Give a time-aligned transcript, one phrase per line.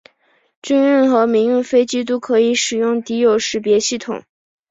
[0.63, 4.23] 军用和民用飞机都可以使用敌友识别系统。